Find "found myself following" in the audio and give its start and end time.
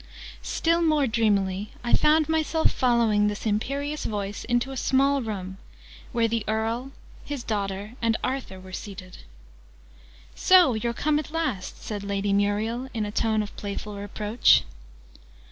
1.93-3.27